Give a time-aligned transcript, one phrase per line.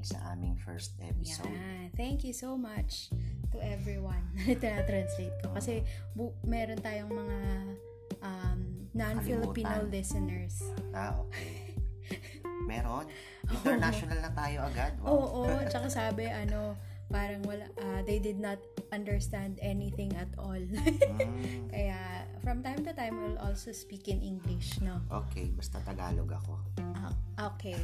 [0.00, 1.52] uh, nakinig sa aming first episode.
[1.52, 1.92] Yeah.
[1.96, 3.12] Thank you so much
[3.52, 4.32] to everyone.
[4.48, 5.52] Ito na-translate ko.
[5.52, 5.84] Kasi
[6.16, 7.38] bu- meron tayong mga
[8.24, 8.60] um,
[8.96, 9.92] non-Filipino Kalimutan.
[9.92, 10.54] listeners.
[10.96, 11.76] Ah, okay.
[12.70, 13.06] Meron.
[13.50, 14.92] International na tayo agad.
[15.02, 15.10] Wow.
[15.10, 16.78] Oo, oh, tsaka sabi, ano,
[17.10, 18.58] parang wala, ah, they did not
[18.94, 20.60] understand anything at all.
[20.60, 21.98] Mm, Kaya,
[22.42, 25.02] from time to time, we'll also speak in English, no?
[25.10, 26.54] okay, basta Tagalog ako.
[26.94, 27.10] Ah,
[27.50, 27.74] okay.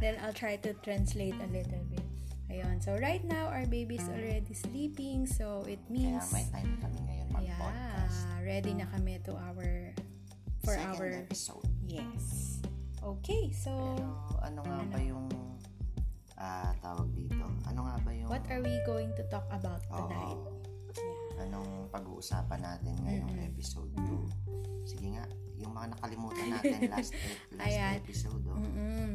[0.00, 2.04] Then, I'll try to translate a little bit.
[2.48, 2.80] Ayun.
[2.82, 5.28] So, right now, our baby's already sleeping.
[5.28, 8.16] So, it Kaya means, may time kami ngayon mag-podcast.
[8.16, 9.94] yeah, ready na kami to our,
[10.64, 11.68] for Second our, episode.
[11.84, 12.58] yes.
[13.00, 15.08] Okay, so, Pero ano nga ba Ano?
[15.08, 15.26] yung
[16.36, 17.44] ah, tawag dito?
[17.64, 20.04] Ano nga ba yung what are we going to talk about Oo.
[20.04, 20.40] tonight?
[20.90, 21.46] Yeah.
[21.46, 23.48] anong pag-uusapan natin ngayong Mm-mm.
[23.48, 24.84] episode 2?
[24.84, 25.24] Sige nga,
[25.56, 27.16] yung mga nakalimutan natin last,
[27.54, 27.94] last Ayan.
[27.96, 28.42] episode.
[28.44, 28.60] Oh.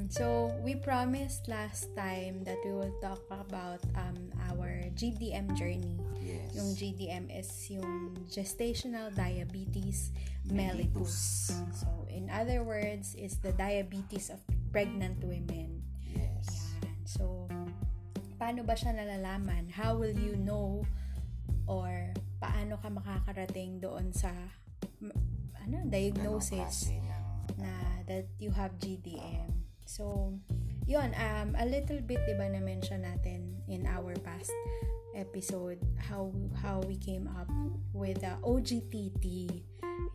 [0.09, 5.97] So, we promised last time that we will talk about um, our GDM journey.
[6.21, 6.53] Yes.
[6.55, 10.13] Yung GDM is yung gestational diabetes
[10.45, 11.49] Mellitus.
[11.51, 11.81] mellitus.
[11.81, 14.39] So, in other words, is the diabetes of
[14.71, 15.81] pregnant women.
[16.05, 16.75] Yes.
[16.85, 16.95] Yan.
[17.05, 17.49] So,
[18.37, 19.73] paano ba siya nalalaman?
[19.73, 20.85] How will you know
[21.65, 24.29] or paano ka makakarating doon sa
[25.01, 25.13] ano,
[25.65, 26.93] Ganong diagnosis?
[27.57, 27.71] na
[28.05, 29.64] that you have GDM.
[29.85, 30.33] So,
[30.89, 34.51] yun, um, a little bit, di ba, na-mention natin in our past
[35.15, 36.27] episode how
[36.59, 37.47] how we came up
[37.95, 39.47] with the OGTT.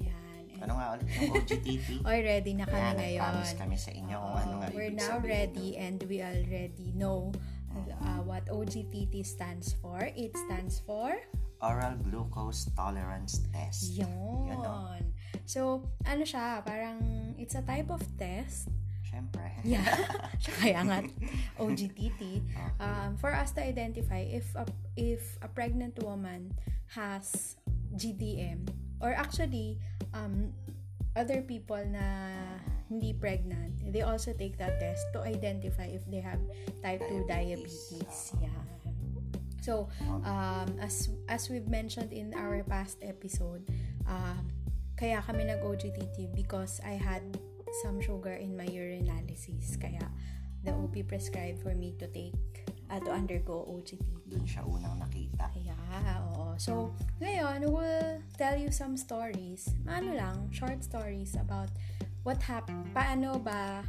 [0.04, 0.42] Yan.
[0.52, 1.88] And, ano nga ulit yung OGTT?
[2.10, 3.22] Oy, ready na kami Yan, ngayon.
[3.22, 5.82] nag-promise kami sa inyo kung ano nga We're ibig now ready nun.
[5.86, 7.32] and we already know
[7.72, 10.02] uh, what OGTT stands for.
[10.12, 11.14] It stands for
[11.62, 13.94] Oral Glucose Tolerance Test.
[13.96, 14.50] Yun.
[14.50, 14.98] Yun, no?
[15.46, 16.98] So, ano siya, parang
[17.38, 18.68] it's a type of test
[19.10, 19.50] Siyempre.
[19.66, 19.82] Yeah.
[20.62, 20.98] Kaya nga
[21.58, 22.22] OGTT.
[22.46, 22.70] Okay.
[22.78, 26.54] Um, for us to identify if a, if a pregnant woman
[26.94, 27.58] has
[27.98, 28.70] GDM
[29.02, 29.82] or actually
[30.14, 30.54] um,
[31.18, 32.38] other people na
[32.86, 36.38] hindi pregnant, they also take that test to identify if they have
[36.82, 37.90] type 2 Diabetes.
[37.90, 38.18] diabetes.
[38.38, 38.62] Yeah.
[39.60, 39.92] So,
[40.24, 43.68] um, as as we've mentioned in our past episode,
[44.08, 44.48] um,
[44.96, 47.22] kaya kami nag-OGTT because I had
[47.82, 49.78] some sugar in my urinalysis.
[49.78, 50.02] Kaya
[50.64, 52.36] the OP prescribed for me to take,
[52.90, 54.28] uh, to undergo OGTT.
[54.28, 55.48] Doon siya unang nakita.
[55.56, 56.54] Yeah, oo.
[56.60, 56.92] So,
[57.22, 59.72] ngayon, we'll tell you some stories.
[59.88, 61.72] Ano lang, short stories about
[62.22, 63.80] what happened, paano ba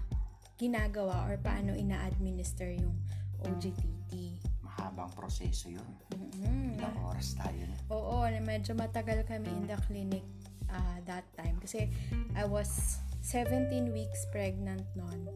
[0.56, 2.96] ginagawa or paano ina-administer yung
[3.44, 4.38] OGTT.
[4.62, 5.90] Mahabang proseso yun.
[6.14, 6.78] Mm-mm.
[6.78, 7.76] Ilang oras tayo na.
[7.90, 10.24] Oo, medyo matagal kami in the clinic
[10.70, 11.58] uh, that time.
[11.60, 11.90] Kasi
[12.38, 15.30] I was 17 weeks pregnant noon.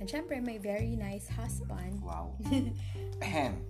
[0.00, 2.38] And syempre, my very nice husband Wow.
[3.22, 3.66] Ahem.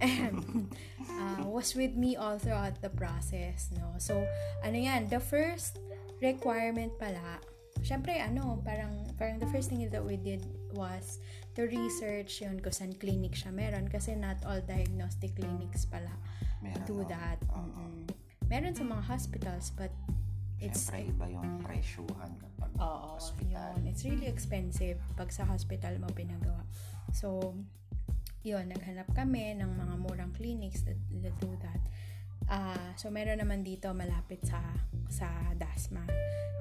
[1.08, 3.96] uh, was with me all throughout the process, no?
[3.96, 4.20] So,
[4.60, 5.80] ano yan, the first
[6.20, 7.40] requirement pala,
[7.80, 10.44] syempre, ano, parang, parang the first thing that we did
[10.76, 11.18] was
[11.56, 16.12] to research yun kung saan clinic siya meron kasi not all diagnostic clinics pala
[16.62, 16.86] Meron.
[16.86, 17.10] do no?
[17.10, 17.40] that.
[17.50, 18.06] Mm-mm.
[18.46, 19.90] Meron sa mga hospitals, but
[20.60, 22.30] it's Siyempre, iba yung presyuhan
[22.78, 23.74] Oo, hospital.
[23.78, 23.90] yun.
[23.90, 26.62] It's really expensive pag sa hospital mo pinagawa.
[27.10, 27.54] So,
[28.46, 31.82] yun, naghanap kami ng mga murang clinics that, that do that.
[32.48, 34.62] Ah, so, meron naman dito malapit sa
[35.10, 36.04] sa Dasma.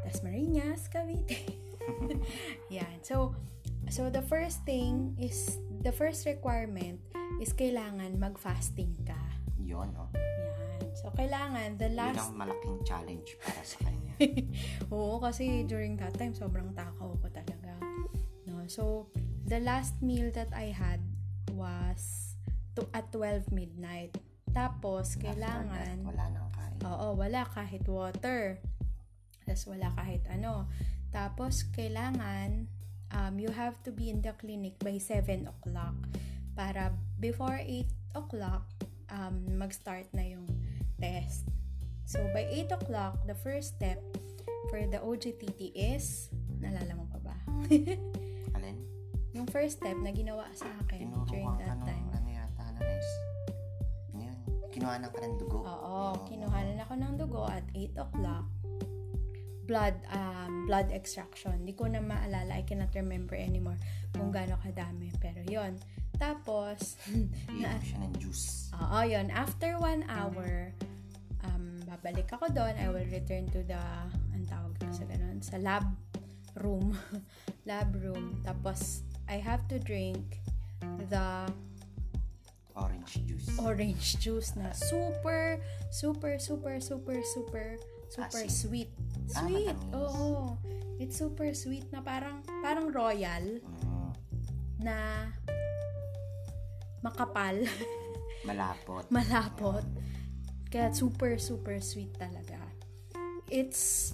[0.03, 1.53] Dasmariñas, Cavite.
[2.75, 3.03] Yan.
[3.03, 3.35] So,
[3.91, 7.00] so the first thing is, the first requirement
[7.39, 9.19] is kailangan mag-fasting ka.
[9.59, 10.09] Yun, no?
[10.16, 10.95] Yan.
[10.97, 13.96] So, kailangan, the Yun last ang malaking challenge para sa kanya.
[14.94, 17.78] Oo, kasi during that time, sobrang takaw ko talaga.
[18.50, 18.66] No?
[18.67, 19.13] So,
[19.45, 21.01] the last meal that I had
[21.53, 22.33] was
[22.75, 24.18] to, at 12 midnight.
[24.51, 26.77] Tapos, After that, kailangan, wala nang kain.
[26.86, 28.57] oo, wala kahit water.
[29.45, 30.68] Tapos, wala kahit ano.
[31.13, 32.68] Tapos, kailangan,
[33.13, 35.95] um, you have to be in the clinic by 7 o'clock.
[36.57, 36.89] Para
[37.21, 37.86] before 8
[38.18, 38.65] o'clock,
[39.13, 40.47] um, mag-start na yung
[40.97, 41.45] test.
[42.07, 44.00] So, by 8 o'clock, the first step
[44.71, 47.36] for the OGTT is, nalala mo pa ba?
[48.56, 48.80] Alin?
[49.36, 52.07] yung first step na ginawa sa akin during Tinuruan ka that nung time.
[52.09, 52.80] ano yata na.
[52.80, 54.38] Ano yun?
[54.71, 55.57] Kinuha ka ng dugo.
[55.62, 58.48] Oo, Yung- kinuhanan ako ng dugo at 8 o'clock.
[59.68, 61.68] Blood, um, blood extraction.
[61.68, 63.75] Di ko na maalala, I cannot remember anymore
[64.15, 65.12] kung gaano kadami.
[65.19, 65.75] Pero yon
[66.15, 66.95] Tapos,
[67.51, 68.71] Iinom siya ng juice.
[68.74, 69.27] Oo, yun.
[69.30, 70.87] After one hour, um,
[72.07, 72.71] babalik ako doon.
[72.80, 73.75] I will return to the,
[74.31, 75.83] ang tawag ko sa ganun, sa lab
[76.63, 76.95] room.
[77.69, 78.39] lab room.
[78.48, 80.39] Tapos, I have to drink
[81.12, 81.51] the
[82.80, 83.51] Orange juice.
[83.59, 85.59] orange juice na super,
[85.92, 87.68] super, super, super, super,
[88.07, 88.53] super Asin.
[88.56, 88.92] sweet.
[89.36, 89.75] Ah, Sweet.
[89.75, 89.98] matamis.
[90.00, 90.56] Oo.
[91.03, 94.10] It's super sweet na parang parang royal Mm,
[94.80, 95.27] na
[97.03, 97.68] makapal,
[98.48, 99.03] malapot.
[99.12, 99.83] malapot.
[100.67, 102.59] Kaya super, super sweet talaga.
[103.47, 104.13] It's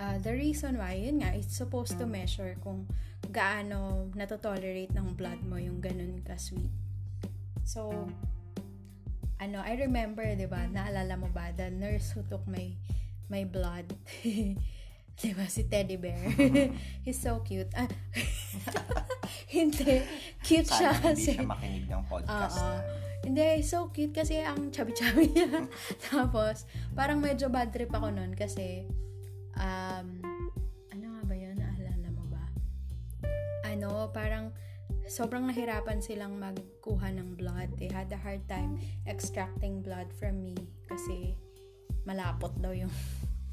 [0.00, 2.88] uh, the reason why, yun nga, it's supposed to measure kung
[3.28, 6.72] gaano natotolerate ng blood mo yung ganun ka-sweet.
[7.66, 8.08] So,
[9.40, 12.72] ano, I remember, di ba, naalala mo ba, the nurse who took my,
[13.28, 13.92] my blood,
[15.16, 16.20] di ba, si Teddy Bear.
[17.04, 17.72] He's so cute.
[17.72, 17.88] Ah,
[19.56, 20.04] hindi,
[20.44, 21.32] cute siya Sana hindi kasi.
[21.40, 22.76] siya makinig ng podcast Oo.
[22.76, 22.80] na.
[23.26, 25.66] Hindi, so cute kasi ang chubby-chubby niya.
[26.12, 28.86] Tapos, parang medyo bad trip ako nun kasi,
[29.56, 30.20] um,
[30.92, 31.56] ano nga ba yun?
[31.58, 32.44] Naalala mo ba?
[33.66, 34.52] Ano, parang,
[35.08, 37.74] sobrang nahirapan silang magkuha ng blood.
[37.80, 38.78] They had a hard time
[39.08, 40.54] extracting blood from me
[40.86, 41.34] kasi
[42.06, 42.90] malapot daw Yung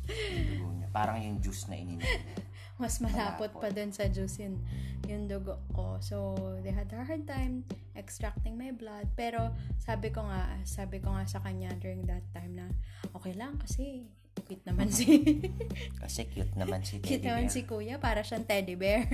[0.07, 0.87] dugo niya.
[0.91, 2.41] Parang yung juice na ininom niya.
[2.81, 3.61] mas malapot Malapot.
[3.61, 4.57] pa dun sa juice yun,
[5.05, 6.01] yung dugo ko.
[6.01, 6.35] So,
[6.65, 7.63] they had a hard time
[7.93, 9.13] extracting my blood.
[9.13, 12.67] Pero, sabi ko nga, sabi ko nga sa kanya during that time na,
[13.13, 14.09] okay lang kasi
[14.43, 15.21] cute naman si
[16.01, 17.53] Kasi cute naman si cute Teddy naman Bear.
[17.53, 19.05] si kuya para siyang teddy bear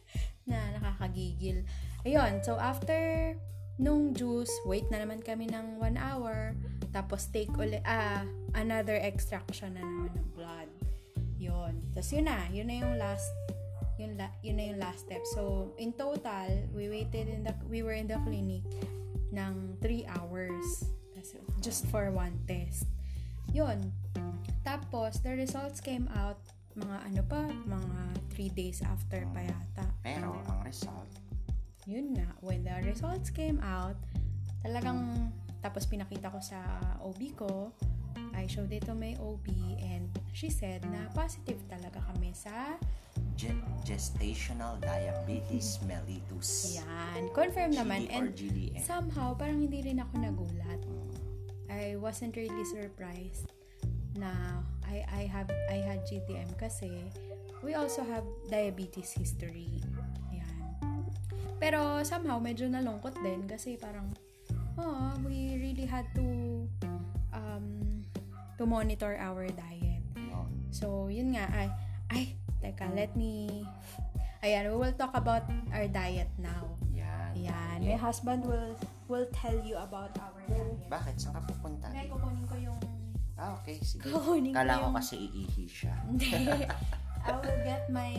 [0.48, 1.66] na nakakagigil.
[2.06, 3.34] Ayun, so after
[3.76, 6.54] nung juice, wait na naman kami ng one hour.
[6.94, 8.22] Tapos take uli, ah,
[8.54, 10.70] another extraction na naman ng blood.
[11.38, 11.80] Yun.
[11.92, 13.28] Tapos yun na, yun na yung last
[13.98, 15.26] yun, la, yun na yung last step.
[15.34, 18.62] So, in total, we waited in the, we were in the clinic
[19.34, 20.86] ng 3 hours.
[21.18, 22.86] Kasi, just for one test.
[23.50, 23.90] Yun.
[24.62, 26.38] Tapos, the results came out
[26.78, 27.98] mga ano pa, mga
[28.38, 29.86] 3 days after pa yata.
[30.06, 31.10] Pero, ang result,
[31.88, 33.96] Yun nga, when the results came out,
[34.60, 35.32] talagang,
[35.64, 36.60] tapos pinakita ko sa
[37.00, 37.72] OB ko,
[38.38, 39.50] I showed it to my OB
[39.82, 42.78] and she said na positive talaga kami sa
[43.34, 43.50] ge-
[43.82, 46.78] gestational diabetes mellitus.
[46.78, 47.26] yan.
[47.34, 48.06] Confirm naman.
[48.06, 48.82] GD And GDM.
[48.86, 50.80] somehow, parang hindi rin ako nagulat.
[51.66, 53.50] I wasn't really surprised
[54.14, 54.30] na
[54.86, 57.10] I I have I had GDM kasi
[57.60, 59.82] we also have diabetes history.
[60.30, 60.78] Yan.
[61.58, 64.14] Pero somehow medyo nalungkot din kasi parang
[64.78, 66.22] oh, we really had to
[68.58, 70.02] to monitor our diet.
[70.14, 70.50] Yun.
[70.70, 71.68] So, yun nga, ay,
[72.10, 72.24] ay,
[72.58, 73.62] teka, let me,
[74.42, 76.74] ayan, we will talk about our diet now.
[76.90, 77.38] Yan.
[77.38, 78.74] Ayan, my husband will
[79.06, 80.76] will tell you about our diet.
[80.90, 81.14] Bakit?
[81.16, 81.88] Saan ka pupunta?
[81.88, 82.78] Hindi, kukunin ko yung,
[83.38, 83.78] Ah, okay.
[83.80, 84.10] Sige.
[84.10, 85.94] kukunin ko Kala ko yung, kasi iihi siya.
[86.04, 86.26] hindi,
[87.28, 88.14] I will get my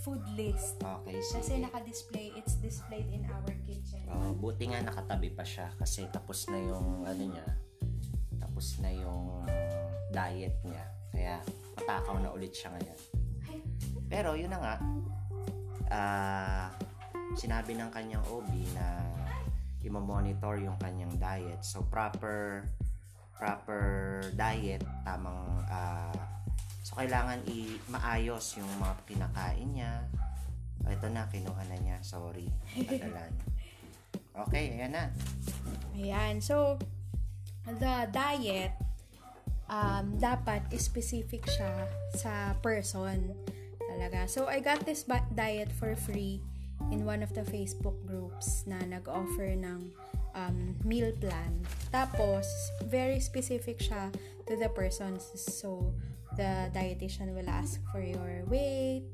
[0.00, 0.78] food list.
[0.78, 1.64] Okay, Kasi sige.
[1.64, 4.06] naka-display, it's displayed in our kitchen.
[4.06, 7.46] Oh, buti nga nakatabi pa siya kasi tapos na yung ano niya.
[8.38, 9.44] Tapos na yung
[10.10, 10.84] diet niya.
[11.10, 11.34] Kaya
[11.78, 12.98] matakaw na ulit siya ngayon.
[14.10, 14.76] Pero yun na nga.
[15.90, 16.66] Ah,
[17.34, 19.02] sinabi ng kanyang OB na
[19.82, 21.62] i-monitor yung kanyang diet.
[21.62, 22.68] So proper
[23.40, 26.12] proper diet, tamang ah,
[26.84, 30.04] so kailangan i maayos yung mga kinakain niya.
[30.84, 32.00] Oh, ito na, kinuha na niya.
[32.00, 32.48] Sorry.
[32.72, 33.32] Padalan.
[34.48, 35.04] Okay, ayan na.
[35.92, 36.40] Ayan.
[36.40, 36.80] So,
[37.68, 38.72] the diet,
[39.70, 41.86] um, dapat specific siya
[42.18, 43.32] sa person
[43.78, 44.26] talaga.
[44.26, 46.42] So, I got this diet for free
[46.90, 49.94] in one of the Facebook groups na nag-offer ng
[50.34, 51.62] um, meal plan.
[51.94, 52.46] Tapos,
[52.90, 54.10] very specific siya
[54.50, 55.22] to the person.
[55.38, 55.94] So,
[56.34, 59.06] the dietitian will ask for your weight,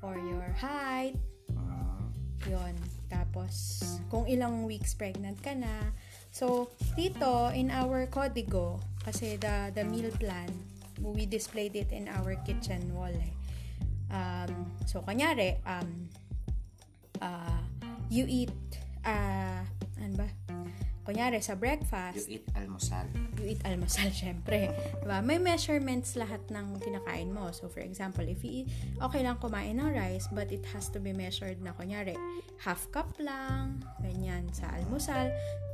[0.00, 1.16] for your height,
[1.52, 2.08] Mm,
[2.50, 2.74] Yun.
[3.14, 5.94] Tapos, kung ilang weeks pregnant ka na.
[6.34, 10.50] So, dito, in our código, kasi the, the meal plan,
[10.98, 13.34] we displayed it in our kitchen wall eh.
[14.10, 16.10] Um, so, kanyari, um,
[17.22, 17.62] uh,
[18.10, 18.54] you eat,
[19.06, 19.62] uh,
[20.02, 20.28] ano ba?
[21.04, 23.04] Kunyari, sa breakfast, you eat almusal.
[23.36, 24.72] you eat almusal, syempre.
[24.98, 25.20] Diba?
[25.20, 27.52] May measurements lahat ng kinakain mo.
[27.52, 28.68] So, for example, if you eat,
[28.98, 32.16] okay lang kumain ng rice, but it has to be measured na, kunyari,
[32.56, 35.28] half cup lang, ganyan, sa almusal,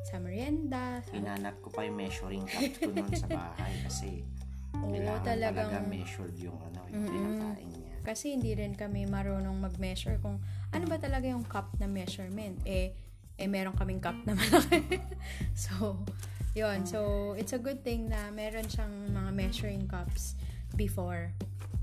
[0.05, 0.99] sa merienda.
[1.07, 4.27] Sa, Hinanap ko pa yung measuring cup ko nun sa bahay kasi
[4.75, 7.97] Oo, kailangan talagang- talaga measured yung ano, yung kinakain niya.
[8.01, 10.39] kasi hindi rin kami marunong mag-measure kung
[10.71, 12.55] ano ba talaga yung cup na measurement.
[12.65, 12.95] Eh,
[13.41, 15.01] eh meron kaming cup na malaki.
[15.57, 16.05] so,
[16.53, 16.85] yun.
[16.85, 20.37] So, it's a good thing na meron siyang mga measuring cups
[20.77, 21.33] before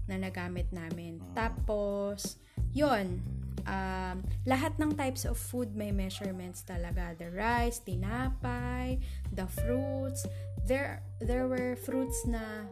[0.05, 1.17] na nagamit namin.
[1.33, 2.37] Tapos,
[2.71, 3.25] yun.
[3.67, 7.13] um, lahat ng types of food may measurements talaga.
[7.19, 9.03] The rice, tinapay,
[9.35, 10.25] the fruits.
[10.63, 12.63] There, there were fruits na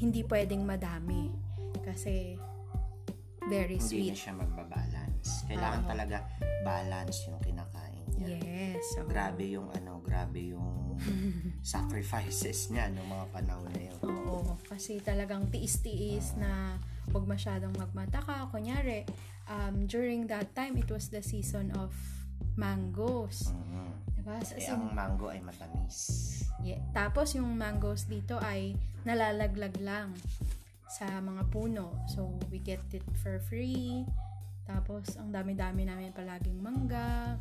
[0.00, 1.30] hindi pwedeng madami.
[1.84, 2.40] Kasi
[3.44, 4.12] very Hindi sweet.
[4.16, 5.28] na siya magbabalance.
[5.52, 5.88] Kailangan Oo.
[5.92, 6.16] talaga
[6.64, 7.40] balance yung
[8.16, 8.38] niya.
[8.38, 8.82] Yes.
[8.94, 10.94] So, Grabe yung ano, grabe yung
[11.64, 13.98] sacrifices niya noong mga panahon na yun.
[14.04, 16.78] Oo, kasi talagang tiis-tiis na
[17.10, 18.48] huwag masyadong magmataka.
[18.48, 19.04] Kunyari,
[19.46, 21.90] um, during that time, it was the season of
[22.54, 23.50] mangoes.
[23.50, 23.88] Mhm.
[24.14, 24.34] Diba?
[24.38, 25.98] As Eh, ang mango ay matamis.
[26.62, 26.80] yeah.
[26.94, 30.14] Tapos, yung mangoes dito ay nalalaglag lang
[30.88, 31.98] sa mga puno.
[32.06, 34.06] So, we get it for free.
[34.64, 37.36] Tapos, ang dami-dami namin palaging mangga.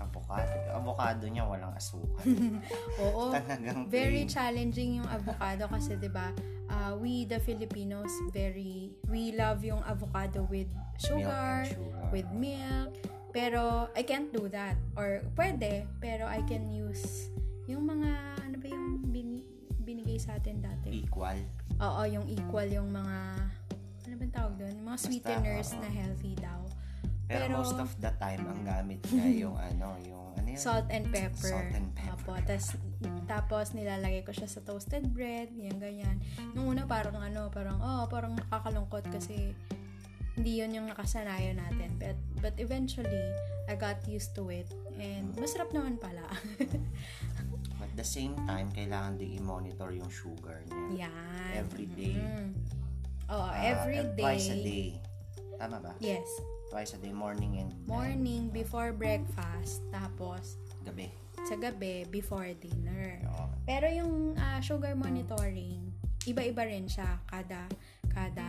[0.00, 0.56] Avocado.
[0.72, 2.24] Avocado niya walang asukal.
[3.04, 3.30] Oo.
[3.30, 4.32] Talagang very plain.
[4.32, 6.32] challenging yung avocado kasi 'di ba
[6.68, 10.66] uh, we the Filipinos very we love yung avocado with
[10.96, 12.04] sugar, Milk sugar.
[12.10, 12.90] with milk
[13.30, 17.30] pero I can't do that or pwede pero I can use
[17.64, 18.10] yung mga
[18.42, 19.46] ano ba yung bin,
[19.80, 21.38] binigay sa atin dati Equal.
[21.78, 23.16] oo yung equal yung mga
[24.02, 25.78] ano ba tawag doon yung mga Basta, sweeteners oo.
[25.78, 26.59] na healthy daw
[27.30, 30.58] Pero, Pero- most of the time, ang gamit niya yung ano, yung ano yun?
[30.58, 31.46] salt and pepper.
[31.46, 32.26] Salt and pepper.
[32.26, 32.74] Opo, tas,
[33.24, 36.18] tapos nilalagay ko siya sa toasted bread, yan ganyan.
[36.52, 39.54] Nung una parang ano, parang oh, parang nakakalungkot kasi
[40.34, 41.94] hindi yun yung nakasanayan natin.
[41.96, 43.30] But, but eventually,
[43.66, 44.66] I got used to it.
[44.96, 46.26] And masarap naman pala.
[47.80, 51.06] At the same time, kailangan din i-monitor yung sugar niya.
[51.06, 51.50] yan.
[51.54, 52.16] Every day.
[52.16, 52.50] Mm.
[53.28, 54.24] Oo, Ah, every day.
[54.26, 54.86] Twice a day.
[55.56, 55.92] Tama ba?
[55.98, 56.26] Yes.
[56.70, 59.82] Twice a day, morning and Morning, before breakfast.
[59.90, 60.86] Tapos, night.
[60.86, 61.08] gabi.
[61.50, 63.18] sa gabi, before dinner.
[63.26, 63.50] Oo.
[63.66, 65.90] Pero yung ah, sugar monitoring,
[66.30, 67.66] iba-iba rin siya kada
[68.14, 68.46] kada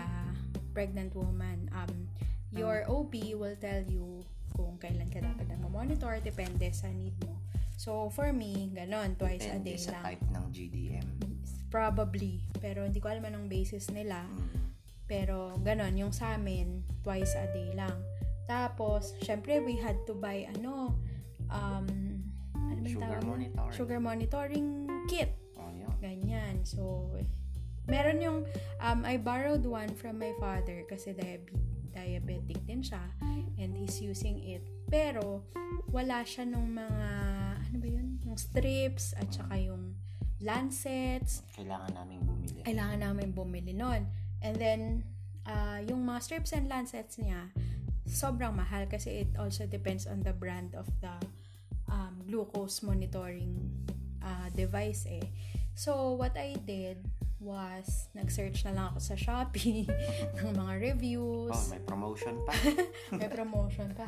[0.77, 1.65] pregnant woman.
[1.73, 2.05] Um,
[2.53, 4.21] your OB will tell you
[4.53, 7.41] kung kailan ka dapat na monitor depende sa need mo.
[7.81, 10.03] So, for me, ganon, twice a Depende day sa lang.
[10.13, 11.07] type ng GDM.
[11.73, 12.45] Probably.
[12.61, 14.21] Pero hindi ko alam anong basis nila.
[14.29, 14.69] Mm.
[15.09, 17.95] Pero, ganon, yung sa amin, twice a day lang.
[18.51, 20.99] Tapos, syempre, we had to buy, ano,
[21.47, 21.87] um,
[22.51, 23.23] ano ba Sugar tawag?
[23.23, 23.71] monitoring.
[23.71, 24.67] Sugar monitoring
[25.07, 25.31] kit.
[25.55, 25.87] Oh, yun.
[26.03, 26.59] Ganyan.
[26.67, 27.07] So,
[27.87, 28.43] meron yung,
[28.83, 31.55] um, I borrowed one from my father kasi diabe-
[31.95, 32.99] diabetic din siya
[33.55, 34.67] and he's using it.
[34.91, 35.47] Pero,
[35.87, 37.07] wala siya nung mga,
[37.55, 38.19] ano ba yun?
[38.27, 39.95] Yung strips at saka yung
[40.43, 41.47] lancets.
[41.55, 42.59] Kailangan naming bumili.
[42.67, 44.11] Kailangan namin bumili nun.
[44.43, 45.07] And then,
[45.47, 47.47] uh, yung mga strips and lancets niya,
[48.07, 51.13] sobrang mahal kasi it also depends on the brand of the
[51.91, 53.57] um, glucose monitoring
[54.23, 55.27] uh, device eh.
[55.75, 57.03] So, what I did
[57.41, 59.89] was, nag-search na lang ako sa Shopee
[60.37, 61.51] ng mga reviews.
[61.51, 62.53] Oh, may promotion pa.
[63.17, 64.05] May promotion pa.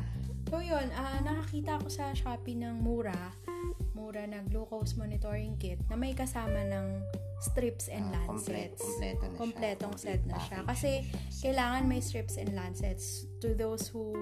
[0.53, 0.85] So, yun.
[0.93, 3.33] ah, nakakita ako sa Shopee ng mura.
[4.13, 7.01] Mura na glucose monitoring kit na may kasama ng
[7.41, 8.85] strips and komplet- lancets.
[8.85, 9.41] kompleto na siya.
[9.41, 10.59] Kompletong Complete set na siya.
[10.69, 11.41] Kasi, siya.
[11.49, 13.25] kailangan may strips and lancets.
[13.41, 14.13] To those who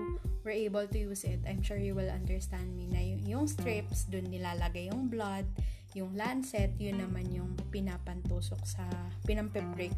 [0.48, 4.08] were able to use it, I'm sure you will understand me na yung, yung strips,
[4.08, 5.44] dun nilalagay yung blood.
[5.92, 8.88] Yung lancet, yun naman yung pinapantusok sa,
[9.28, 9.92] pinampe-break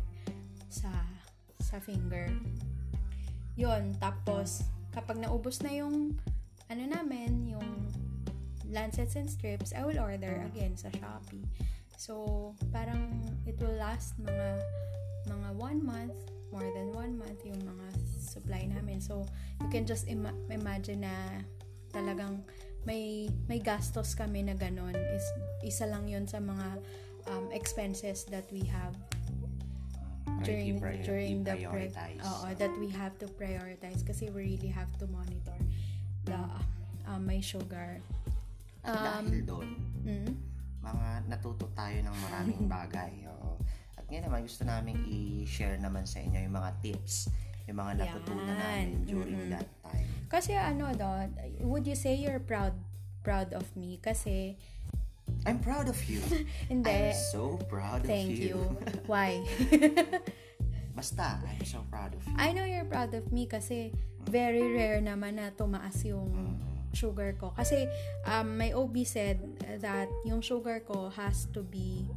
[0.73, 0.89] sa,
[1.61, 2.33] sa finger.
[3.53, 6.17] Yun, tapos, kapag naubos na yung,
[6.65, 7.93] ano namin, yung
[8.73, 11.45] lancets and strips, I will order again sa Shopee.
[11.95, 14.59] So, parang it will last mga
[15.29, 16.17] mga one month,
[16.51, 17.87] more than one month yung mga
[18.19, 18.99] supply namin.
[18.99, 19.29] So,
[19.61, 21.15] you can just ima- imagine na
[21.93, 22.41] talagang
[22.83, 24.97] may may gastos kami na ganon.
[24.97, 25.25] Is,
[25.63, 26.81] isa lang yun sa mga
[27.31, 28.97] um, expenses that we have
[30.43, 34.91] during I-pri- during the pre- oo, that we have to prioritize kasi we really have
[34.99, 35.55] to monitor
[36.27, 36.39] the
[37.07, 37.99] um, my sugar.
[38.85, 39.69] Um, dahil doon,
[40.03, 40.35] Mm,
[40.83, 43.23] mga natuto tayo ng maraming bagay.
[43.31, 43.55] Oo.
[43.95, 47.31] At ngayon naman, gusto namin i-share naman sa inyo yung mga tips,
[47.63, 48.59] yung mga natutunan Yan.
[48.59, 49.55] namin during Mm-mm.
[49.55, 50.07] that time.
[50.27, 51.07] Kasi ano do,
[51.63, 52.75] would you say you're proud
[53.23, 54.59] proud of me kasi
[55.47, 56.19] I'm proud of you.
[56.71, 58.59] hindi I'm so proud thank of you.
[58.59, 58.59] you.
[59.11, 59.39] Why?
[60.93, 62.35] Basta, I'm so proud of you.
[62.35, 63.95] I know you're proud of me kasi
[64.29, 66.72] very rare naman na tumaas yung Mm.
[66.93, 67.51] Sugar ko.
[67.57, 67.89] Kasi
[68.29, 69.41] um, my OB said
[69.81, 72.07] that yung sugar ko has to be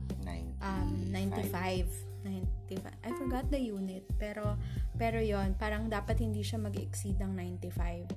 [0.62, 1.88] um, 95.
[2.23, 2.92] 95.
[3.02, 4.04] I forgot the unit.
[4.18, 4.59] Pero,
[4.99, 8.11] pero yon parang dapat hindi siya mag-exceed ng 95.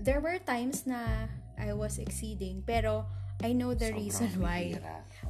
[0.00, 3.08] There were times na I was exceeding, pero
[3.40, 4.76] I know the Sobrang reason why.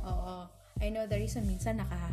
[0.02, 0.50] Oo.
[0.82, 1.46] I know the reason.
[1.46, 2.12] Minsan naka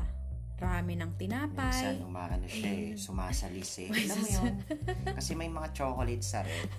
[0.63, 1.67] rami ng tinapay.
[1.69, 2.97] Minsan, umaano siya eh, Mm.
[2.97, 3.89] sumasalis eh.
[4.07, 4.53] Alam mo yun?
[5.19, 6.69] Kasi may mga chocolate sa red.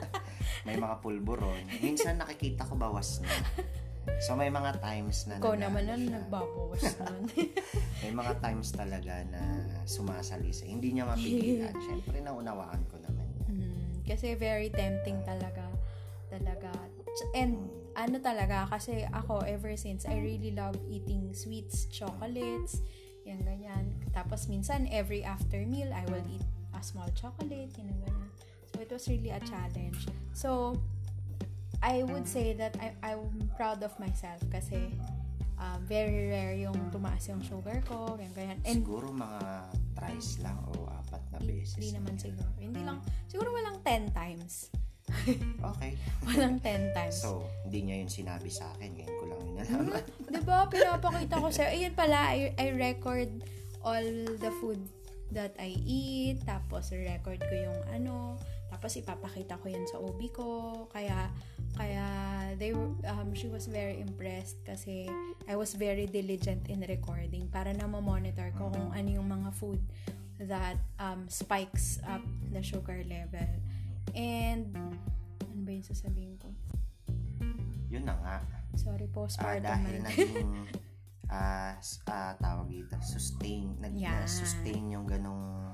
[0.68, 1.64] may mga pulburon.
[1.80, 3.32] Minsan nakikita ko bawas na.
[4.20, 5.96] So may mga times na Ikaw naman siya.
[6.20, 7.24] nagbabawas nun.
[8.00, 9.40] May mga times talaga na
[9.84, 10.68] sumasalis eh.
[10.68, 11.72] Hindi niya mapigilan.
[11.74, 13.48] Siyempre, naunawaan ko naman yun.
[13.60, 15.64] Mm, kasi very tempting talaga.
[16.28, 16.72] Talaga.
[17.34, 22.80] And ano talaga, kasi ako ever since, I really love eating sweets, chocolates,
[23.24, 23.84] yan ganyan.
[24.10, 28.28] Tapos minsan, every after meal, I will eat a small chocolate, yan ganyan.
[28.70, 30.06] So, it was really a challenge.
[30.32, 30.78] So,
[31.82, 34.92] I would say that I, I'm proud of myself kasi
[35.56, 38.58] um, very rare yung tumaas yung sugar ko, yan ganyan.
[38.64, 39.40] And Siguro mga
[39.96, 41.76] thrice lang o apat na beses.
[41.76, 42.48] hindi naman siguro.
[42.56, 44.68] Hindi lang, siguro walang 10 times.
[45.60, 45.98] Okay.
[46.22, 47.18] Walang 10 times.
[47.18, 48.94] So, hindi niya yun sinabi sa akin.
[48.94, 49.14] Ngayon
[49.60, 50.04] lang yun nalaman.
[50.30, 51.70] Diba, pinapakita ko sa'yo.
[51.76, 53.30] Ayun pala, I, I record
[53.84, 54.08] all
[54.40, 54.80] the food
[55.30, 56.42] that I eat.
[56.48, 58.40] Tapos, record ko yung ano.
[58.72, 60.48] Tapos, ipapakita ko yan sa OB ko.
[60.88, 61.28] Kaya,
[61.76, 62.06] kaya,
[62.56, 65.06] they were, um, she was very impressed kasi
[65.44, 69.82] I was very diligent in recording para na monitor ko kung ano yung mga food
[70.40, 73.50] that um, spikes up the sugar level.
[74.16, 74.72] And,
[75.44, 76.48] ano ba yung sasabihin ko?
[77.90, 78.36] yun na nga.
[78.72, 80.06] Sorry, Ah, postpartum dahil man.
[80.06, 80.50] naging
[81.30, 84.26] ah ah, tawag dito, sustain, nag Yan.
[84.26, 85.70] sustain yung ganong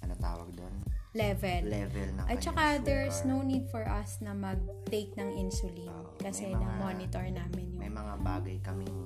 [0.00, 0.74] ano tawag doon?
[1.16, 1.62] level.
[1.64, 3.32] Level ng At saka, there's sugar.
[3.32, 7.88] no need for us na mag-take ng insulin Oo, kasi may mga- na-monitor namin May
[7.88, 9.00] yung mga bagay kaming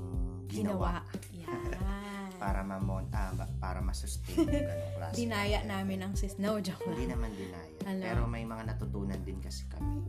[0.51, 1.07] ginawa.
[1.07, 2.31] ginawa, Yan.
[2.35, 2.83] para ma
[3.15, 5.15] ah, para ma-sustain yung ganong klase.
[5.23, 6.35] Dinaya namin ang sis.
[6.35, 7.15] No, joke Hindi lang.
[7.15, 7.71] naman dinaya.
[8.03, 10.03] Pero may mga natutunan din kasi kami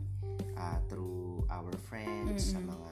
[0.62, 2.88] ah, through our friends, sa mga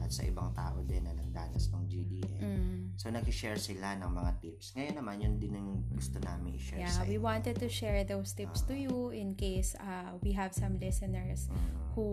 [0.00, 2.40] at sa ibang tao din na nagdanas ng GDM.
[2.42, 2.78] Mm.
[2.96, 4.72] So, nag-share sila ng mga tips.
[4.74, 7.22] Ngayon naman, yun din ang gusto namin i-share Yeah, sa we inyo.
[7.22, 11.60] wanted to share those tips to you in case uh, we have some listeners Mm.
[11.94, 12.08] who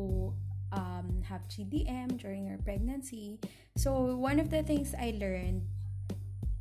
[0.70, 3.40] um, have GDM during your pregnancy.
[3.74, 5.66] So, one of the things I learned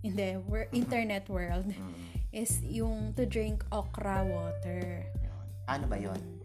[0.01, 1.93] in the wor- internet world Mm.
[2.31, 5.05] is yung to drink okra water.
[5.19, 5.45] Yun.
[5.67, 6.38] Ano ba yun?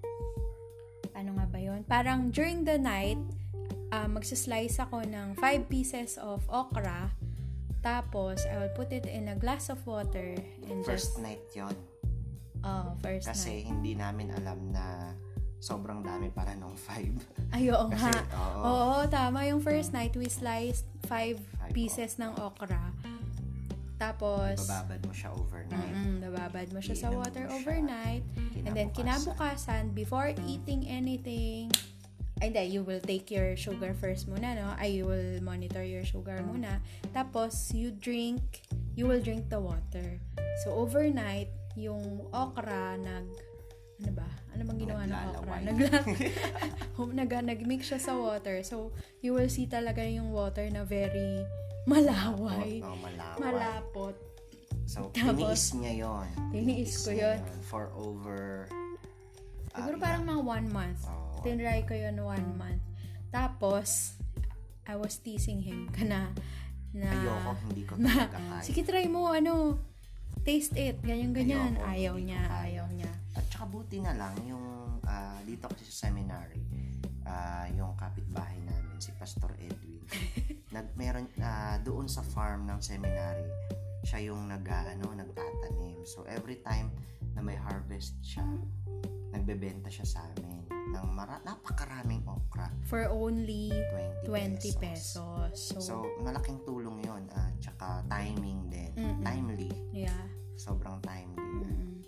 [1.14, 1.82] Ano nga ba yun?
[1.86, 3.18] Parang during the night,
[3.90, 7.14] uh, magsaslice ako ng 5 pieces of okra.
[7.80, 11.76] Tapos, I will put it in a glass of water and First just, night yon
[12.64, 13.68] oh, first Kasi night.
[13.68, 15.12] hindi namin alam na
[15.60, 17.52] sobrang dami para nung 5.
[17.52, 18.24] Ay, oo Kasi, nga.
[18.36, 18.60] oo.
[18.64, 19.44] Oo, tama.
[19.48, 22.92] Yung first night, we sliced 5 Five pieces ng okra.
[24.04, 25.96] Tapos, Bababad mo siya overnight.
[25.96, 27.56] mm, nababad mo siya sa water siya.
[27.56, 28.24] overnight.
[28.68, 29.96] And then, Kinabukasan.
[29.96, 31.72] before eating anything,
[32.44, 34.76] ay, hindi, you will take your sugar first muna, no?
[34.76, 36.84] Ay, you will monitor your sugar muna.
[37.16, 38.44] Tapos, you drink,
[39.00, 40.20] you will drink the water.
[40.68, 41.48] So, overnight,
[41.80, 43.24] yung okra, nag,
[44.04, 44.28] ano ba?
[44.52, 45.56] Ano bang ginawa ng okra?
[45.72, 45.90] Nagla,
[47.24, 48.60] nag, nag-mix siya sa water.
[48.68, 48.92] So,
[49.24, 51.48] you will see talaga yung water na very
[51.86, 52.80] malaway.
[52.84, 53.40] Oo, malaway.
[53.40, 54.16] Malapot.
[54.84, 56.28] So, Tapos, tiniis niya yon.
[56.52, 57.40] tiniis ko yun.
[57.68, 58.68] For over...
[59.74, 61.02] Siguro ilang- parang mga one month.
[61.08, 61.42] Oo.
[61.42, 62.84] Tinry ko yun one month.
[63.34, 64.20] Tapos,
[64.86, 66.30] I was teasing him ka na,
[66.94, 68.28] na Ayoko, hindi ko na,
[68.62, 69.80] sige try mo, ano,
[70.44, 71.80] taste it, ganyan-ganyan.
[71.82, 73.10] Ayaw niya, ayaw niya.
[73.34, 76.62] At saka buti na lang yung ah, dito kasi sa seminary,
[77.24, 80.04] ah, yung kapitbahay namin, si Pastor Edwin,
[80.74, 83.46] nag, meron, ah, doon sa farm ng seminary,
[84.04, 86.02] siya yung nag, ah, ano, nagtatanim.
[86.04, 86.90] So, every time
[87.38, 88.44] na may harvest siya,
[89.30, 92.70] nagbebenta siya sa amin ng mara- napakaraming okra.
[92.86, 93.74] For only
[94.26, 95.54] 20, 20 pesos.
[95.58, 98.92] So, So, malaking tulong yon at saka timing din.
[98.94, 99.22] Mm-mm.
[99.26, 99.72] Timely.
[99.94, 100.26] yeah.
[100.54, 101.42] Sobrang timely.
[101.66, 102.06] Mm.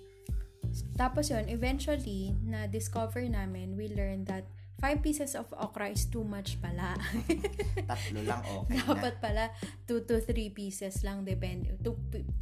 [0.94, 6.60] Tapos yun, eventually, na-discover namin, we learned that 5 pieces of okra is too much
[6.60, 6.94] pala.
[7.90, 9.24] Tatlo lang okay Dapat na.
[9.24, 9.44] pala
[9.88, 11.74] 2 to 3 pieces lang depende.
[11.80, 11.96] 2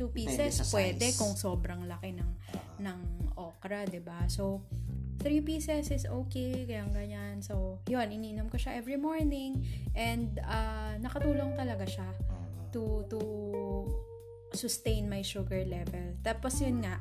[0.09, 1.17] pieces sa pwede size.
[1.17, 2.31] kung sobrang laki ng
[2.81, 2.99] ng
[3.37, 4.25] okra, 'di ba?
[4.27, 4.65] So
[5.21, 7.39] 3 pieces is okay, kaya ganyan.
[7.39, 9.63] So, yun, ininom ko siya every morning
[9.95, 12.73] and ah, nakatulong talaga siya Mm.
[12.73, 13.19] to to
[14.53, 16.13] sustain my sugar level.
[16.21, 16.97] Tapos yun nga,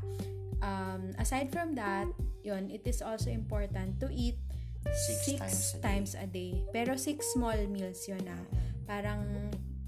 [0.61, 2.09] um, aside from that,
[2.40, 4.38] yun, it is also important to eat
[4.87, 5.83] Six six, times a day.
[5.83, 6.53] times a day.
[6.71, 8.45] Pero six small meals yun ah.
[8.85, 9.23] Parang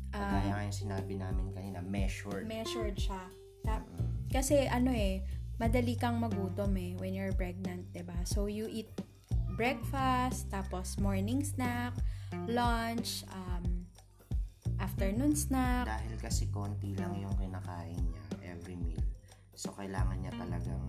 [0.09, 2.47] Kagaya nga yung sinabi namin kanina, measured.
[2.47, 3.27] measured siya.
[3.67, 4.31] Ta- Mm.
[4.31, 5.27] kasi ano eh,
[5.57, 8.15] madali kang magutom eh when you're pregnant, ba?
[8.23, 8.87] So you eat
[9.55, 11.95] breakfast, tapos morning snack,
[12.47, 13.87] lunch, um,
[14.79, 15.87] afternoon snack.
[15.87, 19.03] Dahil kasi konti lang yung kinakain niya every meal.
[19.55, 20.83] So, kailangan niya talagang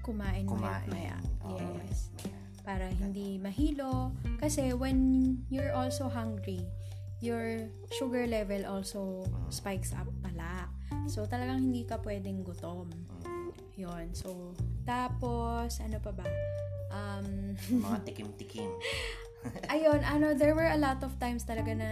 [0.00, 0.86] Kumain, kumain.
[0.86, 1.18] maya.
[1.42, 2.10] Oo, Yes.
[2.14, 2.33] maya.
[2.64, 4.16] Para hindi mahilo.
[4.40, 6.64] Kasi when you're also hungry,
[7.20, 10.68] your sugar level also spikes up pala.
[11.08, 12.88] So, talagang hindi ka pwedeng gutom.
[13.76, 14.12] Yon.
[14.16, 14.56] So,
[14.88, 16.26] tapos, ano pa ba?
[16.92, 18.70] Um, Mga tikim-tikim.
[19.74, 21.90] ayun, ano, there were a lot of times talaga na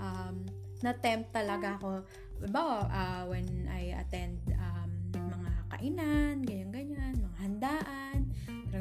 [0.00, 0.44] um,
[0.80, 2.04] na-tempt talaga ako.
[2.48, 7.99] Ba, uh, when I attend um, mga kainan, ganyan-ganyan, mga handaan,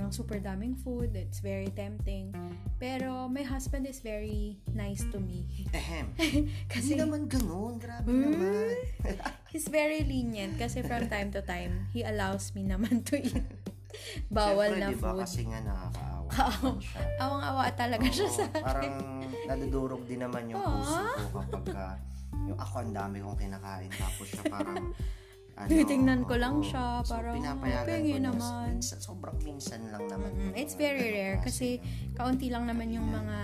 [0.09, 2.33] talagang super daming food, it's very tempting.
[2.81, 5.45] Pero my husband is very nice to me.
[5.69, 6.09] Ehem.
[6.71, 7.77] kasi Hindi naman ganun.
[7.77, 8.23] Grabe Hmm?
[8.25, 8.73] naman.
[9.53, 13.45] he's very lenient kasi from time to time, he allows me naman to eat
[14.29, 15.21] bawal Siyempre, na diba, food.
[15.21, 16.29] kasi nga nakakaawa
[16.79, 17.01] siya.
[17.19, 18.63] Awang-awa talaga siya Oo, sa akin.
[18.63, 18.95] Parang
[19.45, 21.87] nadudurog din naman yung puso ko kapag ka,
[22.47, 24.77] yung ako ang dami kong kinakain tapos siya parang
[25.59, 29.81] ano, Titingnan ko lang siya, So, parang, pinapayagan "Pingi ko na naman." minsan, sobrang minsan
[29.91, 30.31] lang naman.
[30.31, 31.83] Mm, yung it's very rare kasi
[32.15, 33.37] kaunti lang naman yung mga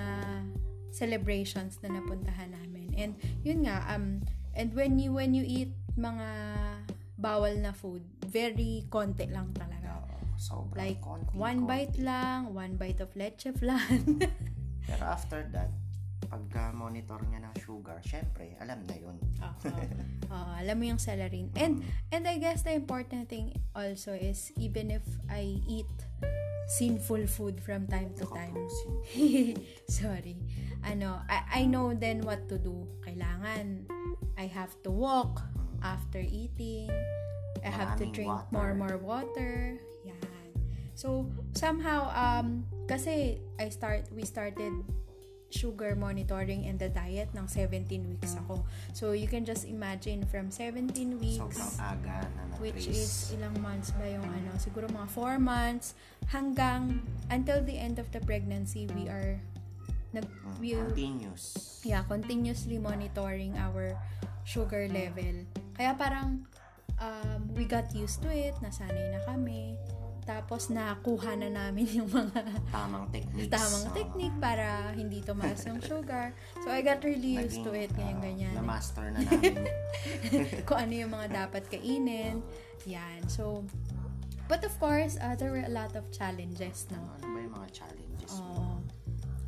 [0.89, 2.95] celebrations na napuntahan namin.
[2.95, 3.11] And
[3.43, 4.23] yun nga um
[4.55, 6.27] and when you when you eat mga
[7.15, 9.99] bawal na food, very konti lang talaga.
[10.35, 11.67] Sobrang Like konti, one konti.
[11.67, 14.19] bite lang, one bite of leche flan.
[14.87, 15.71] Pero after that,
[16.35, 19.15] pagka monitor niya ng sugar, syempre, alam na yun.
[19.39, 19.71] Oo.
[20.35, 21.47] Oo, alam mo yung salarin.
[21.55, 21.79] And
[22.11, 25.87] and I guess the important thing also is even if I eat
[26.67, 28.59] sinful food from time to time.
[29.87, 30.35] Sorry.
[30.83, 32.83] Ano, I, I know then what to do.
[33.07, 33.87] Kailangan
[34.35, 35.39] I have to walk
[35.79, 36.91] after eating.
[37.63, 38.51] I have to drink water.
[38.51, 39.79] more more water.
[40.03, 40.51] Yan.
[40.99, 44.83] So somehow um kasi I start we started
[45.47, 48.65] sugar monitoring and the diet ng 17 weeks ako.
[48.91, 52.59] So you can just imagine from 17 weeks Sobrang aga na na-trace.
[52.59, 55.95] which is ilang months ba yung ano siguro mga 4 months
[56.27, 59.39] hanggang until the end of the pregnancy we are
[60.11, 61.43] nag Mm, we continuous.
[61.83, 63.93] yeah continuously monitoring our
[64.43, 65.43] sugar level
[65.75, 66.47] kaya parang
[66.97, 69.75] um, we got used to it nasanay na kami
[70.25, 73.53] tapos nakuha na namin yung mga Tamang techniques.
[73.53, 78.17] tamang technique para hindi tumaas yung sugar so I got really used to it ganyan
[78.17, 79.69] ah, ganyan Na-master na namin.
[80.65, 82.41] kung ano yung mga dapat kainin.
[82.85, 83.21] Yan.
[83.25, 83.65] So,
[84.45, 87.01] but of course, uh, there were a lot of challenges, no?
[87.01, 88.45] ano ba yung mga challenges mo?
[88.45, 88.65] Oo.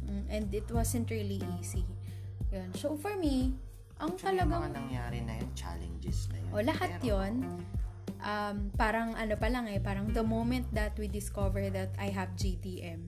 [0.08, 1.86] Mm, and it wasn't really easy.
[2.50, 2.70] Yun.
[2.74, 3.54] So, for me,
[3.98, 6.50] ang Actually, yung mga talagang, nangyari na yun, challenges na yun.
[6.50, 7.34] o lahat Pero, yon
[8.24, 12.34] um, parang ano pa lang eh, parang the moment that we discover that I have
[12.38, 13.06] GTM,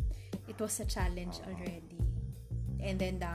[0.47, 2.01] it was a challenge already.
[2.79, 3.33] And then the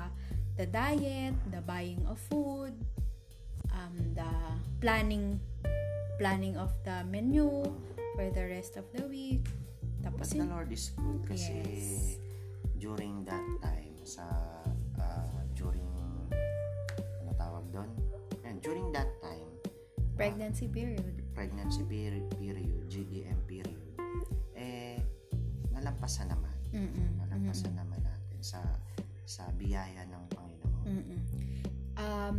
[0.56, 2.74] the diet, the buying of food,
[3.74, 4.30] um, the
[4.80, 5.38] planning
[6.18, 7.50] planning of the menu
[8.14, 9.50] for the rest of the week.
[10.04, 12.20] Tapos But the Lord is good kasi Yes.
[12.76, 14.24] during that time sa
[15.00, 15.88] ah, during
[17.24, 17.90] ano tawag doon?
[18.44, 19.48] And during that time,
[20.14, 21.23] pregnancy period.
[21.34, 23.82] Pregnancy period, period GDM period,
[24.54, 25.02] eh
[25.70, 26.54] nalampasan naman.
[26.70, 27.18] Mm-mm.
[27.20, 28.62] Nalampasan naman natin sa
[29.24, 30.84] sa biyaya ng Panginoon.
[30.86, 31.20] Mm-mm.
[31.94, 32.38] Um,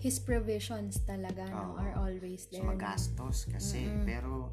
[0.00, 1.80] his provisions talaga no, Oo.
[1.80, 2.64] are always So there.
[2.64, 2.76] no?
[2.76, 4.52] magastos kasi pero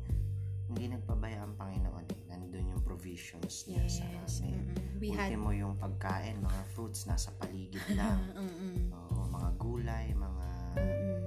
[0.70, 2.20] hindi nagpabaya ang Panginoon eh.
[2.30, 4.40] Nandun yung provisions niya sa Yes.
[4.40, 4.64] amin.
[4.70, 5.02] Mm-mm.
[5.02, 8.22] We had Ultimo yung pagkain, mga fruits nasa paligid lang.
[8.32, 8.92] Mm-mm.
[8.94, 10.48] Oo, mga gulay, mga...
[10.78, 11.20] Mm-mm.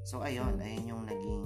[0.00, 1.44] So, ayun, ayun yung naging...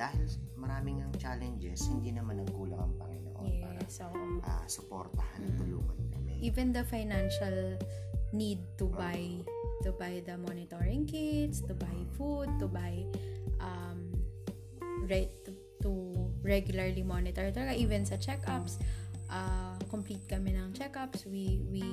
[0.00, 0.24] ah, dahil
[0.56, 4.08] maraming ang challenges, hindi naman nagkulang ang Panginoon para Yes, so
[4.48, 6.40] ah, suportahan at tulungan kami.
[6.40, 7.76] even the financial
[8.32, 9.20] need to buy
[9.84, 13.04] to buy the monitoring kits, to buy food, to buy
[13.60, 14.08] um
[15.04, 15.52] re- to,
[15.84, 15.90] to
[16.40, 17.76] regularly monitor talaga.
[17.76, 18.80] Even sa checkups
[19.28, 21.26] uh, complete kami ng checkups.
[21.28, 21.84] We we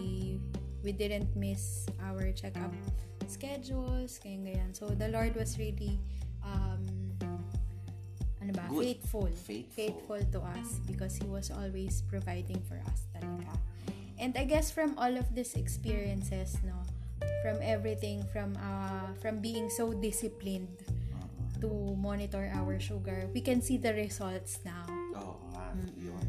[0.83, 2.71] we didn't miss our checkup
[3.27, 4.71] schedules ganyan ganyan.
[4.71, 5.99] So the Lord was really
[8.47, 8.83] ano ba Good.
[9.03, 9.75] faithful Faithful.
[9.75, 13.51] faithful to us because he was always providing for us talaga
[14.15, 16.79] and I guess from all of these experiences no
[17.43, 20.71] from everything from uh from being so disciplined
[21.59, 21.67] to
[21.99, 26.27] monitor our sugar we can see the results now Oo nga, yun.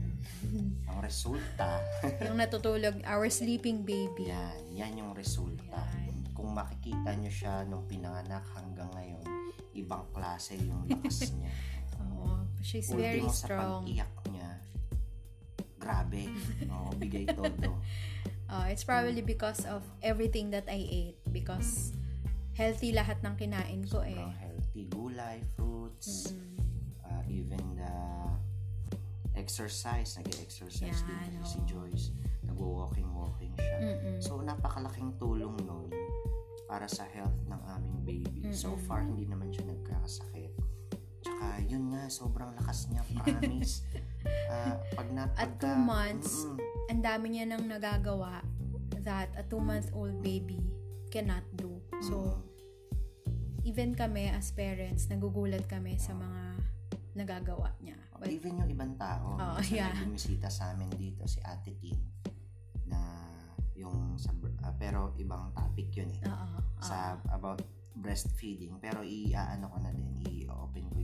[0.88, 1.85] Ang resulta,
[2.24, 5.76] yung natutulog our sleeping baby yan, yan yung resulta.
[6.33, 9.20] Kung makikita nyo siya nung pinanganak hanggang ngayon,
[9.76, 11.52] ibang klase yung lakas niya.
[12.68, 14.50] She's very Ultimo sa strong pag-iyak niya,
[15.81, 16.28] grabe.
[16.76, 17.81] Oo, bigay todo.
[18.44, 21.96] Uh, it's probably because of everything that I ate because
[22.52, 24.12] healthy lahat ng kinain ko eh.
[24.12, 24.83] Sobrang healthy.
[24.92, 27.09] Gulay, fruits, Mm-mm.
[27.09, 27.96] uh, even the
[29.33, 30.20] exercise.
[30.20, 31.61] Nag-exercise din si.
[31.64, 32.12] Joyce.
[32.44, 33.78] Nag-walking-walking siya.
[33.81, 34.16] Mm-mm.
[34.20, 35.88] So, napakalaking tulong nun
[36.68, 38.52] para sa health ng aming baby.
[38.52, 38.85] So Mm-mm.
[38.85, 40.47] far, hindi naman siya nagkakasakit.
[41.20, 43.83] Tsaka, yun nga, sobrang lakas niya, promise.
[44.46, 46.59] Ah, pag na, At pagka- two months, Mm-mm.
[46.88, 48.40] ang dami niya nang nagagawa
[48.98, 50.59] that a two-month-old baby
[51.09, 51.81] cannot do.
[52.02, 52.42] So,
[53.62, 56.42] even kami as parents, nagugulat kami sa mga
[57.14, 57.96] nagagawa niya.
[58.14, 59.94] But, Even yung ibang tao, minsan yeah.
[59.94, 61.96] may bumisita sa amin dito, si Ate Tin,
[62.85, 62.98] na
[63.72, 66.26] yung sa, ah, pero ibang topic yun eh.
[66.26, 67.62] oo, Sa about
[67.94, 68.78] breastfeeding.
[68.78, 70.97] Pero i-ano ko na din, i-open ko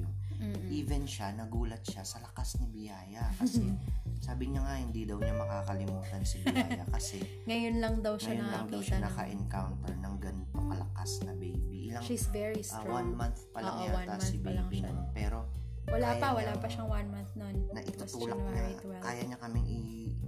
[0.46, 0.68] Mm-mm.
[0.70, 3.24] even siya, nagulat siya sa lakas ni Biyaya.
[3.34, 3.72] Kasi
[4.18, 8.48] sabi niya nga, hindi daw niya makakalimutan si Biyaya kasi Ngayon lang daw siya ngayon
[8.48, 11.78] lang daw siya ng- naka-encounter ng ganito kalakas na baby.
[11.88, 12.94] Ilang, She's very ah, strong.
[12.94, 14.98] one month pa lang Oo, yata si baby nun.
[15.10, 15.48] Pero
[15.84, 17.56] wala pa, wala niyang- pa siyang one month nun.
[17.70, 19.04] na itutulak na 12.
[19.04, 19.80] kaya niya kaming i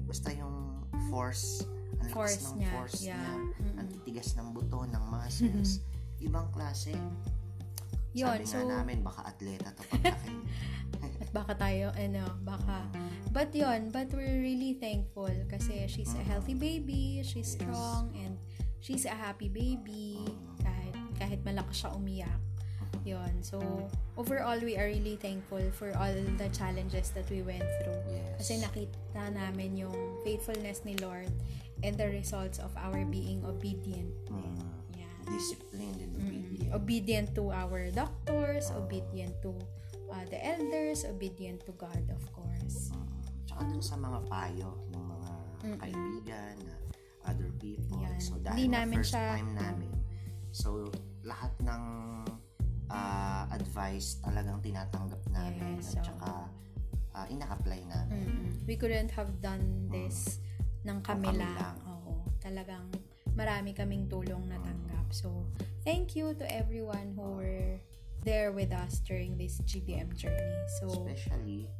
[0.04, 1.64] basta yung force
[1.96, 3.16] ang lakas Force ng niya, force yeah.
[3.16, 3.74] niya Mm-mm.
[3.80, 5.80] ang titigas ng buto ng muscles
[6.20, 6.92] ibang klase
[8.16, 10.32] Yun, sabi so- nga namin baka atleta to paglaki
[11.20, 12.88] At baka tayo, ano, baka.
[13.32, 18.40] But yon but we're really thankful kasi she's a healthy baby, she's strong, and
[18.80, 20.24] she's a happy baby.
[20.60, 22.40] Kahit, kahit malakas siya umiyak.
[23.04, 23.60] Yon So,
[24.16, 28.00] overall, we are really thankful for all the challenges that we went through.
[28.08, 29.94] yes Kasi nakita namin yung
[30.26, 31.30] faithfulness ni Lord
[31.84, 34.10] and the results of our being obedient.
[34.32, 34.75] Mm.
[35.26, 36.24] Disciplined and Mm-mm.
[36.24, 39.54] obedient Obedient to our doctors, obedient to
[40.06, 42.90] uh, the elders, obedient to God, of course.
[42.90, 43.06] Mm,
[43.44, 45.30] tsaka dun sa mga payo ng mga
[45.62, 45.78] Mm-mm.
[45.78, 46.74] kaibigan na
[47.24, 48.18] other people Yan.
[48.18, 49.90] so Hindi dahil na namin first siya- time namin
[50.50, 50.68] so
[51.22, 51.82] lahat ng
[52.86, 56.46] ah, advice talagang tinatanggap namin Yes, at so- saka
[57.12, 58.50] ah, ina-apply namin Mm-mm.
[58.62, 60.38] We couldn't have done this
[60.82, 61.54] ng kami, kami lang.
[61.56, 61.76] lang.
[61.84, 62.22] Oo.
[62.38, 62.86] Talagang
[63.32, 64.95] marami kaming tulong natanggap.
[65.10, 65.46] So,
[65.84, 67.78] thank you to everyone who were
[68.22, 70.58] there with us during this GBM journey.
[70.78, 71.70] So, especially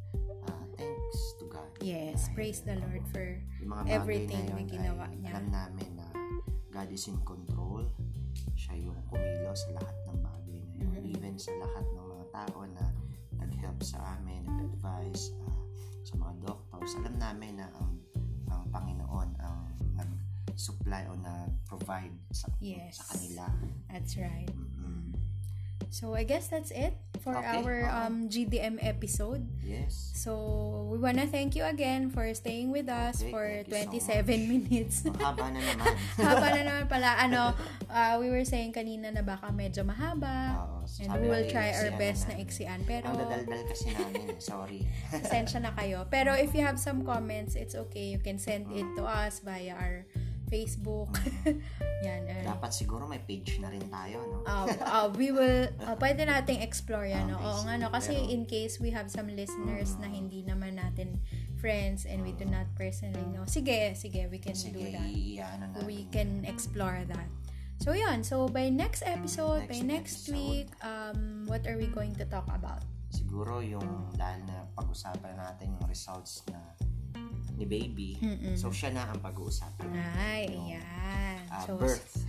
[0.47, 3.37] ah, thanks to God yes, praise the Lord for
[3.85, 5.29] everything na ginawa ay niya.
[5.35, 6.07] alam namin na
[6.71, 7.83] God is in control
[8.55, 11.13] siya yung kumilos sa lahat ng bagay na yun Mhm.
[11.13, 12.85] even sa lahat ng mga tao na
[13.37, 15.61] nag-help sa amin nag-advise ah,
[16.03, 17.99] sa mga doctors alam namin na ang
[18.47, 19.46] ang Panginoon ang
[20.57, 22.97] nag-supply o nag-provide sa, Yes.
[22.97, 23.45] sa kanila
[23.93, 24.49] That's right.
[24.49, 25.13] Mm-mm.
[25.87, 27.93] So, I guess that's it for Okay, our oo.
[27.95, 29.45] um, GDM episode.
[29.63, 30.33] yes So,
[30.91, 34.25] we wanna thank you again for staying with us Okay, for thank you so 27
[34.27, 34.41] much.
[34.67, 34.95] minutes.
[35.07, 35.93] ang haba na naman
[36.27, 37.09] Haba na naman pala.
[37.21, 37.41] Ano,
[37.87, 40.57] uh, we were saying kanina na baka medyo mahaba.
[40.59, 42.49] Oo, And we will try our best na namin.
[42.49, 42.79] iksian.
[42.83, 44.41] Pero, ang dadaldal kasi namin eh.
[44.41, 46.03] sorry pasensya na kayo.
[46.09, 48.09] Pero if you have some comments, it's okay.
[48.11, 50.03] You can send it to us via our
[50.47, 51.19] Facebook.
[52.07, 52.23] Yan.
[52.23, 56.23] uh, dapat siguro may page na rin tayo no uh, uh, we will, uh, pwede
[56.23, 57.27] nating explore yan.
[57.27, 57.37] No?
[57.37, 57.89] Oo nga, no?
[57.89, 61.17] Kasi Pero- in case we have some listeners na hindi naman natin
[61.57, 63.43] friends and we do not personally know.
[63.49, 65.09] Sige, sige, we can Sige, do that.
[65.57, 65.83] natin.
[65.83, 67.25] we can explore that.
[67.77, 70.33] So yun, so by next episode, by Next next episode.
[70.33, 72.81] week, um, what are we going to talk about?
[73.09, 76.57] Siguro yung dahil na pag-usapan natin yung results na
[77.57, 78.21] ni baby.
[78.21, 78.53] Mm-mm.
[78.53, 79.89] So, siya na ang pag-uusapan.
[80.15, 81.37] Ay, Yung, yan.
[81.49, 82.21] ah, so, birth.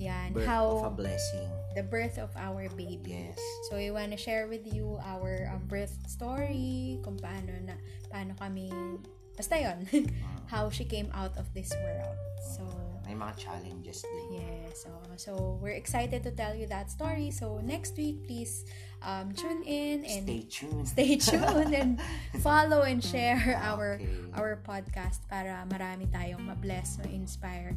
[0.00, 0.32] yan.
[0.32, 1.48] Birth how of a blessing.
[1.76, 3.12] the birth of our baby.
[3.30, 3.38] Yes.
[3.68, 7.76] So, we want to share with you our um, birth story, kung paano na,
[8.08, 8.72] paano kami,
[9.36, 9.84] basta yon
[10.52, 12.16] how she came out of this world.
[12.56, 12.64] So,
[13.06, 14.38] May mga challenges din.
[14.38, 14.88] yeah, so,
[15.18, 17.30] so we're excited to tell you that story.
[17.34, 18.62] So, next week, please
[19.02, 20.86] um, tune in and Stay tuned.
[20.94, 22.00] stay tuned and
[22.40, 24.30] follow and share our Okay.
[24.36, 27.76] our podcast para marami tayong ma-bless, ma-inspire,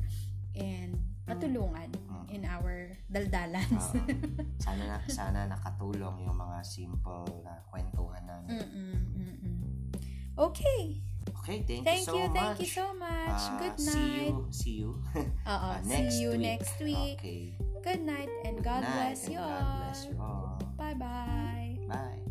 [0.53, 2.25] and matulungan Mm.
[2.29, 3.95] in our daldalans.
[3.95, 4.03] Oo.
[4.65, 8.59] sana na, sana nakatulong yung mga simple na kwentuhan namin.
[8.59, 9.59] Mm-mm, mm-mm.
[10.36, 10.99] Okay.
[11.43, 12.36] Okay, thank, Thank you so you, much.
[12.36, 13.41] thank you so much.
[13.47, 14.27] Ah, Good See night.
[14.31, 14.36] you.
[14.49, 14.89] See you.
[15.45, 16.41] Ah, next see you week.
[16.41, 17.17] next week.
[17.19, 17.43] Okay.
[17.83, 19.77] Good night and Good God night bless and you God all.
[19.83, 20.43] bless you all.
[20.99, 21.77] Bye-bye.
[21.88, 22.22] Bye.